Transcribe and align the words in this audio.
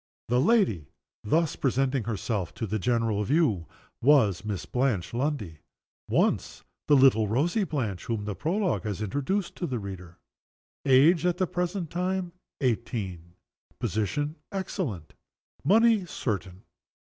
The 0.29 0.39
young 0.39 0.47
lady 0.47 0.87
thus 1.23 1.55
presenting 1.55 2.05
herself 2.05 2.55
to 2.55 2.65
the 2.65 2.79
general 2.79 3.23
view 3.23 3.67
was 4.01 4.43
Miss 4.43 4.65
Blanche 4.65 5.13
Lundie 5.13 5.59
once 6.09 6.63
the 6.87 6.95
little 6.95 7.27
rosy 7.27 7.63
Blanche 7.65 8.05
whom 8.05 8.25
the 8.25 8.33
Prologue 8.33 8.81
has 8.83 9.03
introduced 9.03 9.55
to 9.57 9.67
the 9.67 9.77
reader. 9.77 10.17
Age, 10.87 11.23
at 11.23 11.37
the 11.37 11.45
present 11.45 11.91
time, 11.91 12.31
eighteen. 12.61 13.35
Position, 13.77 14.37
excellent. 14.51 15.13
Money, 15.63 16.07
certain. 16.07 16.63